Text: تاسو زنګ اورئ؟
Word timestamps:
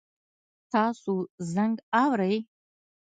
تاسو 0.71 1.13
زنګ 1.53 1.75
اورئ؟ 2.01 2.35